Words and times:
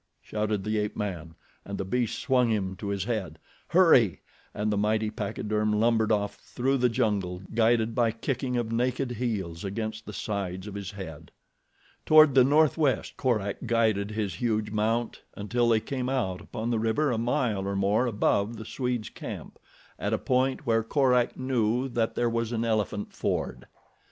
shouted 0.23 0.63
the 0.63 0.79
ape 0.79 0.95
man, 0.97 1.35
and 1.63 1.77
the 1.77 1.85
beast 1.85 2.17
swung 2.17 2.49
him 2.49 2.75
to 2.75 2.87
his 2.87 3.03
head. 3.03 3.37
"Hurry!" 3.67 4.21
and 4.51 4.71
the 4.71 4.75
mighty 4.77 5.11
pachyderm 5.11 5.71
lumbered 5.71 6.11
off 6.11 6.37
through 6.37 6.77
the 6.79 6.89
jungle, 6.89 7.43
guided 7.53 7.93
by 7.93 8.09
kicking 8.09 8.57
of 8.57 8.71
naked 8.71 9.11
heels 9.11 9.63
against 9.63 10.07
the 10.07 10.11
sides 10.13 10.65
of 10.65 10.73
his 10.73 10.89
head. 10.89 11.29
Toward 12.03 12.33
the 12.33 12.43
northwest 12.43 13.15
Korak 13.15 13.67
guided 13.67 14.09
his 14.09 14.33
huge 14.41 14.71
mount, 14.71 15.21
until 15.35 15.69
they 15.69 15.79
came 15.79 16.09
out 16.09 16.41
upon 16.41 16.71
the 16.71 16.79
river 16.79 17.11
a 17.11 17.19
mile 17.19 17.67
or 17.67 17.75
more 17.75 18.07
above 18.07 18.57
the 18.57 18.65
Swede's 18.65 19.09
camp, 19.11 19.59
at 19.99 20.13
a 20.13 20.17
point 20.17 20.65
where 20.65 20.81
Korak 20.81 21.37
knew 21.37 21.87
that 21.89 22.15
there 22.15 22.27
was 22.27 22.51
an 22.51 22.65
elephant 22.65 23.13
ford. 23.13 23.67